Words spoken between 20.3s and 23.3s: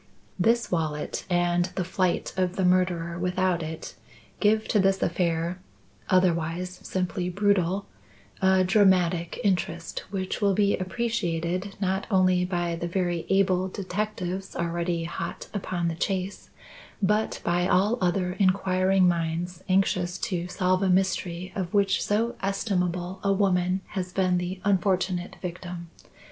solve a mystery of which so estimable